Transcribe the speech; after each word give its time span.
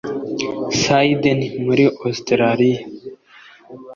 Sydney 0.81 1.43
muri 1.65 1.83
Australiya 2.05 2.81